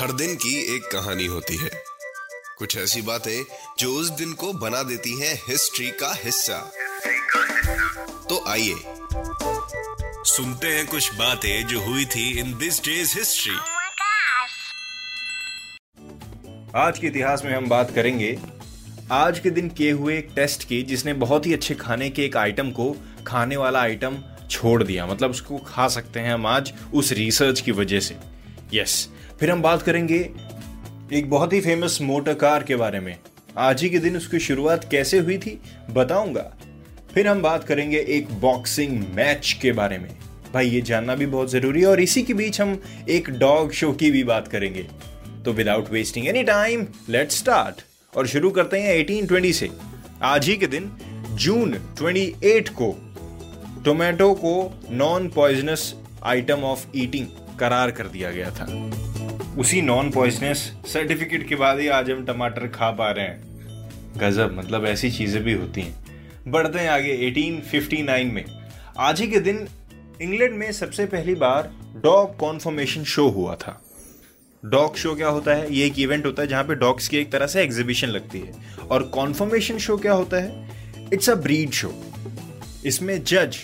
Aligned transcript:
हर 0.00 0.12
दिन 0.12 0.34
की 0.34 0.76
एक 0.76 0.82
कहानी 0.82 1.26
होती 1.26 1.56
है। 1.56 1.70
कुछ 2.58 2.76
ऐसी 2.76 3.02
बातें 3.02 3.44
जो 3.78 3.92
उस 3.94 4.08
दिन 4.10 4.32
को 4.32 4.52
बना 4.52 4.82
देती 4.82 5.20
हैं 5.20 5.34
हिस्ट्री 5.48 5.90
का 5.90 6.12
हिस्सा। 6.24 6.58
तो 8.28 8.44
आइए 8.48 8.74
सुनते 10.26 10.66
हैं 10.66 10.86
कुछ 10.86 11.14
बातें 11.14 11.66
जो 11.66 11.80
हुई 11.80 12.04
थी 12.04 12.38
इन 12.40 12.58
दिस 12.58 12.80
डेज़ 12.84 13.18
हिस्ट्री. 13.18 13.56
आज 16.76 16.98
के 16.98 17.06
इतिहास 17.06 17.42
में 17.44 17.54
हम 17.54 17.68
बात 17.68 17.94
करेंगे 17.94 18.38
आज 19.12 19.38
के 19.38 19.50
दिन 19.50 19.68
किए 19.68 19.92
हुए 19.92 20.18
एक 20.18 20.28
टेस्ट 20.36 20.64
की 20.64 20.82
जिसने 20.82 21.14
बहुत 21.14 21.46
ही 21.46 21.54
अच्छे 21.54 21.74
खाने 21.74 22.10
के 22.10 22.24
एक 22.24 22.36
आइटम 22.36 22.70
को 22.70 22.96
खाने 23.26 23.56
वाला 23.56 23.80
आइटम 23.80 24.16
छोड़ 24.50 24.82
दिया। 24.82 25.06
मतलब 25.06 25.30
उसको 25.30 25.58
खा 25.58 25.88
सकते 25.88 26.20
हैं 26.20 26.34
हम 26.34 26.46
आज 26.46 26.72
उस 26.94 27.12
रिसर्च 27.12 27.60
की 27.60 27.72
वजह 27.72 28.00
से। 28.00 28.16
यस 28.74 29.08
फिर 29.40 29.50
हम 29.50 29.62
बात 29.62 29.82
करेंगे 29.82 30.30
एक 31.12 31.30
बहुत 31.30 31.52
ही 31.52 31.60
फ़ेमस 31.60 31.98
मोटर 32.02 32.34
कार 32.34 32.62
के 32.62 32.76
बारे 32.76 33.00
में। 33.00 33.16
आज 33.58 33.82
ही 33.82 33.90
के 33.90 33.98
दिन 33.98 34.16
उसकी 34.16 34.38
शुरुआत 34.38 34.90
कैसे 34.90 35.18
हुई 35.18 35.38
थी, 35.38 35.60
बताऊँगा। 35.90 36.56
फिर 37.14 37.28
हम 37.28 37.42
बात 37.42 37.64
करेंगे 37.64 37.98
एक 38.08 38.32
बॉक्सिंग 38.32 39.04
मैच 39.14 39.58
के 39.62 39.72
बारे 39.72 39.98
में। 39.98 40.10
भाई, 40.54 40.68
ये 40.68 40.80
जानना 40.80 41.14
भी 41.14 41.26
बहुत 41.26 41.50
ज़रूरी 41.50 41.80
है 41.80 41.86
और 41.86 42.00
इसी 42.00 42.22
के 42.22 42.34
बीच 42.34 42.60
हम 42.60 42.82
एक 43.08 43.30
डॉग 43.30 43.72
शो 43.72 43.92
की 43.92 44.10
भी 44.10 44.24
बात 44.24 44.48
करेंगे। 44.48 44.86
तो 45.44 45.52
without 45.52 45.90
wasting 45.90 46.28
any 46.28 46.42
time 46.42 46.86
let 47.08 47.30
start 47.30 47.82
और 48.16 48.26
शुरू 48.26 48.50
करते 48.50 48.78
हैं 48.78 48.94
1820 48.94 49.60
से। 49.60 49.68
आज 50.22 50.48
ही 50.48 50.56
के 50.56 50.66
दिन 50.66 50.92
जून 51.30 51.74
28 51.74 52.68
को 52.68 53.09
टोमेटो 53.84 54.34
को 54.34 54.80
non 54.90 55.28
poisonous 55.28 55.94
item 56.22 56.60
of 56.60 56.86
eating 56.96 57.26
करार 57.58 57.90
कर 57.90 58.06
दिया 58.06 58.30
गया 58.30 58.50
था। 58.50 58.90
उसी 59.58 59.82
नॉन 59.82 60.10
पॉइजनस 60.10 60.72
सर्टिफिकेट 60.86 61.48
के 61.48 61.54
बाद 61.54 61.78
ही 61.78 61.88
आज 61.88 62.10
हम 62.10 62.24
टमाटर 62.24 62.66
खा 62.66 62.90
पा 62.90 63.10
रहे 63.10 63.26
हैं। 63.26 63.40
गजब 64.16 64.58
मतलब 64.58 64.86
ऐसी 64.86 65.10
चीज़ें 65.10 65.42
भी 65.42 65.52
होती 65.52 65.80
हैं। 65.80 65.94
बढ़ते 66.48 66.78
हैं 66.78 66.88
आगे 66.88 67.12
1859 67.12 68.32
में। 68.32 68.44
आज 68.98 69.20
ही 69.20 69.26
के 69.26 69.40
दिन 69.40 69.68
इंग्लैंड 70.22 70.54
में 70.54 70.72
सबसे 70.72 71.06
पहली 71.06 71.34
बार 71.34 71.72
डॉग 71.96 72.36
कॉन्फर्मेशन 72.36 73.04
शो 73.04 73.28
हुआ 73.28 73.54
था। 73.54 73.84
डॉग 74.64 74.96
शो 74.96 75.14
क्या 75.14 75.28
होता 75.28 75.54
है? 75.54 75.74
ये 75.74 75.86
एक 75.86 75.98
इवेंट 75.98 76.26
होता 76.26 76.42
है 76.42 76.48
जहाँ 76.48 76.64
पे 76.64 76.74
डॉग्स 76.74 77.08
की 77.08 77.16
एक 77.16 77.32
तरह 77.32 77.46
से 77.46 77.62
एग्जीबिशन 77.62 78.08
लगती 78.08 78.38
है। 78.38 78.52
और 78.90 79.02
कॉन्फर्मेशन 79.02 79.78
शो 79.78 79.96
क्या 79.96 80.12
होता 80.12 80.36
है? 80.36 80.70
इट्स 81.12 81.30
अ 81.30 81.34
ब्रीड 81.34 81.70
शो 81.70 82.04
इसमें 82.86 83.22
जज 83.24 83.56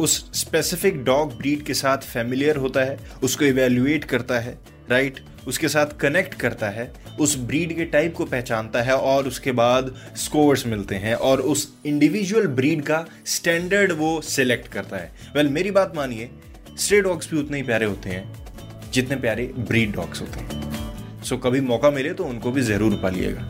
उस 0.00 0.18
स्पेसिफिक 0.34 1.04
डॉग 1.04 1.36
ब्रीड 1.38 1.62
के 1.62 1.74
साथ 1.74 1.98
फेमिलियर 1.98 2.56
होता 2.56 2.80
है 2.80 2.98
उसको 3.22 3.44
इवेल्युएट 3.44 4.04
करता 4.04 4.38
है 4.40 4.58
राइट 4.90 5.20
उसके 5.48 5.68
साथ 5.68 5.86
कनेक्ट 6.00 6.34
करता 6.34 6.68
है 6.68 6.92
उस 7.20 7.36
ब्रीड 7.38 7.76
के 7.76 7.84
टाइप 7.84 8.14
को 8.14 8.24
पहचानता 8.24 8.82
है 8.82 8.94
और 8.94 9.28
उसके 9.28 9.52
बाद 9.52 9.94
स्कोर्स 10.16 10.66
मिलते 10.66 10.94
हैं 10.94 11.14
और 11.14 11.40
उस 11.40 11.68
इंडिविजुअल 11.86 12.46
ब्रीड 12.46 12.82
का 12.82 13.04
स्टैंडर्ड 13.26 13.92
वो 13.92 14.20
सिलेक्ट 14.20 14.68
करता 14.68 14.96
है। 14.96 15.12
वेल 15.36 15.42
well, 15.42 15.54
मेरी 15.54 15.70
बात 15.70 15.92
मानिए 15.96 16.30
स्ट्रे 16.78 17.00
डॉग्स 17.00 17.30
भी 17.30 17.38
उतने 17.38 17.56
ही 17.56 17.62
प्यारे 17.62 17.86
होते 17.86 18.10
हैं 18.10 18.90
जितने 18.92 19.16
प्यारे 19.16 19.52
ब्रीड 19.58 19.94
डॉग्स 19.94 20.20
होते 20.20 20.40
हैं। 20.40 21.22
सो 21.22 21.34
so, 21.34 21.42
कभी 21.44 21.60
मौका 21.60 21.90
मिले 21.90 22.12
तो 22.12 22.24
उनको 22.24 22.50
भी 22.52 22.62
ज़रूर 22.62 23.00
पालिएगा 23.02 23.48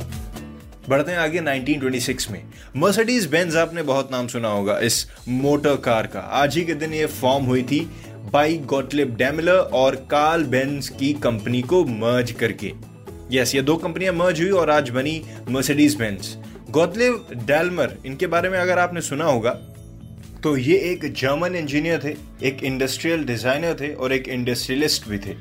बढ़ते 0.88 1.12
हैं 1.12 1.18
आगे 1.18 1.40
1926 1.40 2.30
में। 2.30 2.42
मर्सिडीज 2.76 3.26
बेंज 3.26 3.56
आपने 3.56 3.82
बहुत 3.84 4.12
नाम 4.12 4.26
सुना 4.28 4.48
होगा 4.48 4.78
इस 4.80 5.06
मोटर 5.28 5.76
कार 5.84 6.06
का। 6.06 6.20
आज 6.20 6.56
ही 6.56 6.64
के 6.64 6.74
दिन 6.74 6.94
ये 6.94 7.06
फॉर्म 7.06 7.44
हुई 7.44 7.62
थी 7.62 7.80
बाई 8.32 8.56
गॉटलिप 8.66 9.14
डेमलर 9.16 9.58
और 9.74 9.94
कार्ल 10.10 10.44
बेंज 10.46 10.88
की 10.90 11.12
कंपनी 11.22 11.62
को 11.62 11.84
मर्ज 11.84 12.32
करके। 12.32 12.72
यस, 13.30 13.54
ये 13.54 13.62
दो 13.62 13.76
कंपनियाँ 13.76 14.12
मर्ज 14.14 14.40
हुई 14.40 14.50
और 14.50 14.70
आज 14.70 14.90
बनी 14.90 15.20
मर्सिडीज 15.48 15.96
बेंज 15.96 16.36
गॉटलिव 16.70 17.26
डेलमर, 17.36 17.96
इनके 18.06 18.26
बारे 18.26 18.48
में 18.48 18.58
अगर 18.58 18.78
आपने 18.78 19.00
सुना 19.02 19.24
होगा 19.24 19.50
तो 20.42 20.56
ये 20.56 20.76
एक 20.90 21.12
जर्मन 21.12 21.54
इंजीनियर 21.56 22.00
थे, 22.04 22.14
एक 22.42 22.62
इंडस्ट्रियल 22.64 23.24
डिज़ाइनर 23.24 23.74
थे 23.80 23.92
और 23.94 24.12
एक 24.12 24.28
इंडस्ट्रियलिस्ट 24.28 25.08
भी 25.08 25.18
थे। 25.18 25.34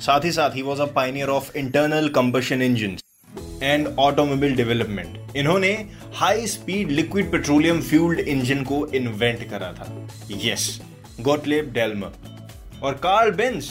साथ 0.00 0.24
ही 0.24 0.30
साथ 0.32 0.56
ही 0.56 0.62
was 0.62 0.80
a 0.80 0.86
pioneer 0.94 1.28
of 1.28 1.56
internal 1.56 2.08
combustion 2.10 2.62
engine 2.62 2.96
and 3.62 3.86
automobile 3.98 4.54
development 4.56 5.36
इन्होंने 5.36 5.72
high 6.14 6.46
speed 6.46 6.90
liquid 6.90 7.30
petroleum 7.32 7.80
fueled 7.82 8.20
engine 8.20 8.62
को 8.64 8.86
इन्वेंट 8.86 9.48
करा 9.50 9.72
था। 9.72 10.08
यस 10.44 10.80
गोटलेब 11.20 11.72
डेल्मर 11.72 12.12
और 12.82 12.94
कार्ल 12.94 13.30
बेंज 13.30 13.70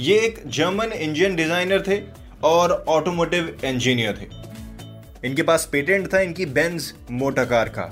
ये 0.00 0.18
एक 0.18 0.42
जर्मन 0.48 0.92
इंजन 0.92 1.36
डिज़ाइनर 1.36 1.82
थे 1.88 2.00
और 2.44 2.72
ऑटोमोटिव 2.88 3.56
इंजीनियर 3.64 4.18
थे। 4.20 4.26
इनके 5.26 5.42
पास 5.42 5.68
पेटेंट 5.72 6.12
था, 6.12 6.20
इनकी 6.20 6.46
बेंज 6.46 6.92
मोटर 7.10 7.44
कार 7.44 7.68
का। 7.68 7.90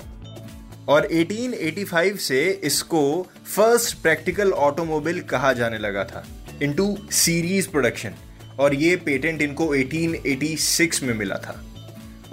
और 0.89 1.07
1885 1.13 2.17
से 2.19 2.41
इसको 2.63 3.01
फ़र्स्ट 3.45 3.97
प्रैक्टिकल 3.97 4.51
ऑटोमोबाइल 4.51 5.21
कहा 5.21 5.51
जाने 5.53 5.77
लगा 5.77 6.03
था। 6.03 6.23
इनटू 6.63 6.97
सीरीज़ 7.11 7.69
प्रोडक्शन 7.69 8.13
और 8.59 8.75
ये 8.75 8.95
पेटेंट 8.95 9.41
इनको 9.41 9.75
1886 9.75 11.01
में 11.03 11.13
मिला 11.13 11.35
था। 11.37 11.63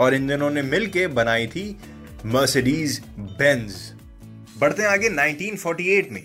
और 0.01 0.15
इन 0.15 0.27
दिनों 0.27 0.51
ने 0.51 0.63
मिलके 0.63 1.07
बनाई 1.07 1.47
थी 1.47 1.77
मर्सिडीज 2.27 3.01
बेंज 3.19 3.75
बढ़ते 4.61 4.83
हैं 4.83 4.89
आगे 4.89 5.09
1948 5.11 6.13
में। 6.13 6.23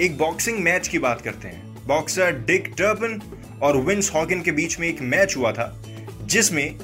एक 0.00 0.16
बॉक्सिंग 0.18 0.58
मैच 0.58 0.88
की 0.88 0.98
बात 0.98 1.20
करते 1.20 1.48
हैं। 1.48 1.86
बॉक्सर 1.86 2.32
डिक 2.46 2.72
टर्पन 2.78 3.20
और 3.62 3.76
विंस 3.76 4.10
हॉकिन 4.14 4.42
के 4.42 4.52
बीच 4.52 4.78
में 4.80 4.88
एक 4.88 5.00
मैच 5.02 5.36
हुआ 5.36 5.52
था, 5.52 5.84
जिसमें 6.22 6.78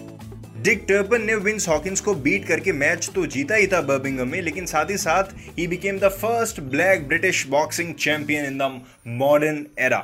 डिक 0.63 0.85
टर्पन 0.89 1.23
ने 1.23 1.35
विंस 1.35 1.69
हॉकिंस 1.69 2.01
को 2.01 2.15
बीट 2.15 2.47
करके 2.47 2.73
मैच 2.73 3.11
तो 3.15 3.27
जीता 3.27 3.55
ही 3.55 3.67
था 3.67 3.81
बर्बिंगम 3.81 4.29
में, 4.29 4.41
लेकिन 4.43 4.67
साथ 4.67 4.91
ही 4.91 4.97
साथ 4.97 5.25
ही 5.59 5.67
became 5.67 5.99
the 5.99 6.09
first 6.13 6.61
black 6.61 7.07
British 7.09 7.47
boxing 7.47 7.95
champion 7.95 8.45
in 8.45 8.59
the 8.59 8.81
modern 9.07 9.67
era 9.79 9.99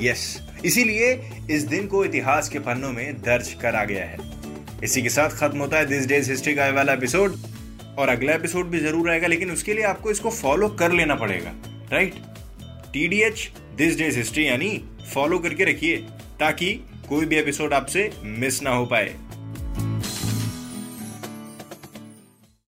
yes 0.00 0.24
इसीलिए 0.64 1.12
इस 1.50 1.62
दिन 1.64 1.86
को 1.86 2.04
इतिहास 2.04 2.48
के 2.48 2.58
पन्नों 2.58 2.92
में 2.92 3.20
दर्ज 3.22 3.52
करा 3.62 3.84
गया 3.84 4.04
है। 4.04 4.18
इसी 4.84 5.02
के 5.02 5.08
साथ 5.08 5.30
खत्म 5.30 5.58
होता 5.58 5.78
है 5.78 5.86
दिस 5.86 6.06
डेज़ 6.06 6.30
हिस्ट्री 6.30 6.54
का 6.54 6.68
वाला 6.70 6.92
एपिसोड 6.92 7.36
और 7.98 8.08
अगला 8.08 8.32
एपिसोड 8.32 8.66
भी 8.66 8.78
ज़रूर 8.80 9.10
आएगा, 9.10 9.26
लेकिन 9.26 9.50
उसके 9.50 9.74
लिए 9.74 9.84
आपको 9.84 10.10
इसको 10.10 10.30
फॉलो 10.30 10.68
कर 10.70 10.92
लेना 10.92 11.14
पड़ेगा 11.14 11.52
right 11.92 12.14
T 12.92 13.06
D 13.08 13.20
H 13.22 13.50
this 13.76 13.96
day's 13.98 14.16
history 14.18 14.46
यानी 14.48 14.70
फॉलो 15.12 15.38
करके 15.38 15.64
रखिए, 15.64 15.96
ताकि 16.40 16.72
कोई 17.08 17.26
भी 17.26 17.36
एपिसोड 17.36 17.72
आपसे 17.74 18.10
मिस 18.24 18.62
ना 18.62 18.70
हो 18.70 18.86
पाए। 18.86 19.14